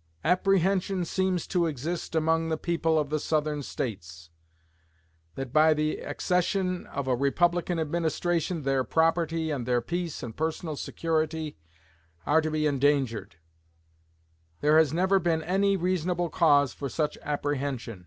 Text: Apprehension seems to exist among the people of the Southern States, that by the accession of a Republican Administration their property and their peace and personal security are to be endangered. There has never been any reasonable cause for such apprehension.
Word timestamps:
Apprehension 0.24 1.04
seems 1.04 1.46
to 1.48 1.66
exist 1.66 2.14
among 2.14 2.48
the 2.48 2.56
people 2.56 2.98
of 2.98 3.10
the 3.10 3.18
Southern 3.20 3.62
States, 3.62 4.30
that 5.34 5.52
by 5.52 5.74
the 5.74 5.98
accession 5.98 6.86
of 6.86 7.06
a 7.06 7.14
Republican 7.14 7.78
Administration 7.78 8.62
their 8.62 8.82
property 8.82 9.50
and 9.50 9.66
their 9.66 9.82
peace 9.82 10.22
and 10.22 10.34
personal 10.34 10.74
security 10.74 11.58
are 12.24 12.40
to 12.40 12.50
be 12.50 12.64
endangered. 12.66 13.36
There 14.62 14.78
has 14.78 14.94
never 14.94 15.18
been 15.18 15.42
any 15.42 15.76
reasonable 15.76 16.30
cause 16.30 16.72
for 16.72 16.88
such 16.88 17.18
apprehension. 17.20 18.06